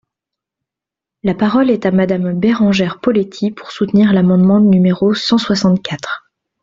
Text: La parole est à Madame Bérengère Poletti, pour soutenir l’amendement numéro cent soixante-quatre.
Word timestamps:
La 1.21 1.35
parole 1.35 1.69
est 1.69 1.85
à 1.85 1.91
Madame 1.91 2.33
Bérengère 2.39 2.99
Poletti, 3.01 3.51
pour 3.51 3.71
soutenir 3.71 4.13
l’amendement 4.13 4.59
numéro 4.59 5.13
cent 5.13 5.37
soixante-quatre. 5.37 6.23